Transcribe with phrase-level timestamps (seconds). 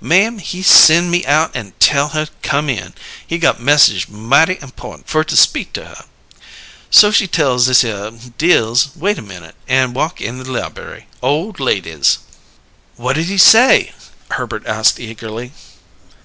[0.00, 2.92] Ma'am, he sen' me out an' tell her come in,
[3.24, 6.04] he got message mighty important fer to speak to her.
[6.90, 11.06] So she tell thishere Dills wait a minute, an' walk in the liberry.
[11.22, 12.18] Oh, ladies!"
[12.96, 13.92] "What'd he say?"
[14.32, 15.52] Herbert asked eagerly.